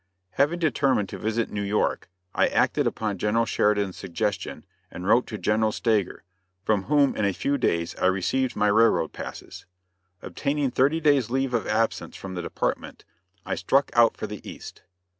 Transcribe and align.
Having 0.31 0.57
determined 0.57 1.09
to 1.09 1.19
visit 1.19 1.51
New 1.51 1.61
York, 1.61 2.09
I 2.33 2.47
acted 2.47 2.87
upon 2.87 3.19
General 3.19 3.45
Sheridan's 3.45 3.95
suggestion 3.97 4.65
and 4.89 5.05
wrote 5.07 5.27
to 5.27 5.37
General 5.37 5.71
Stager, 5.71 6.23
from 6.65 6.85
whom 6.85 7.15
in 7.15 7.23
a 7.23 7.31
few 7.33 7.55
days 7.55 7.95
I 7.97 8.07
received 8.07 8.55
my 8.55 8.65
railroad 8.69 9.13
passes. 9.13 9.67
Obtaining 10.23 10.71
thirty 10.71 10.99
days' 10.99 11.29
leave 11.29 11.53
of 11.53 11.67
absence 11.67 12.15
from 12.15 12.33
the 12.33 12.41
department, 12.41 13.05
I 13.45 13.53
struck 13.53 13.91
out 13.93 14.17
for 14.17 14.25
the 14.25 14.41
East. 14.49 14.81